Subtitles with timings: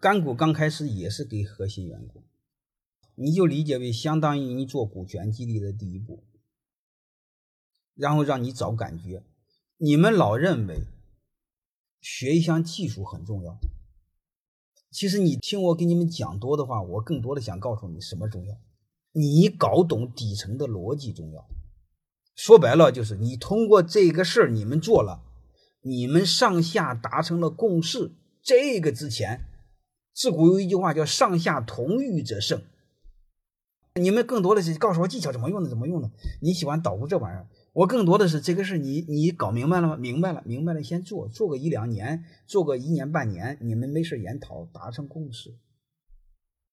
[0.00, 2.22] 干股刚开始也是给核心员工，
[3.16, 6.24] 你就理解为相当于你做股权激励的第一步，
[7.94, 9.22] 然后让你找感觉。
[9.76, 10.84] 你们老认为
[12.00, 13.58] 学一项技术很重要，
[14.90, 18.56] 其实你听我给你们讲多的话，我更多的想告诉你什么重要。
[19.12, 21.46] 你搞懂底层的逻辑重要。
[22.34, 25.22] 说白了就是你通过这个事儿你们做了，
[25.82, 28.12] 你们上下达成了共识，
[28.42, 29.44] 这个之前。
[30.20, 32.60] 自古有一句话叫“上下同欲者胜”，
[33.98, 36.10] 你们更多的是告诉我技巧怎么用的，怎么用的。
[36.42, 39.96] 你喜欢捣鼓这玩意儿，我更多的是这个事你你搞明白了吗？
[39.96, 45.54] 明白了，明白了，先做做个一两年，做个一年半年，你们没事研讨，达成共识。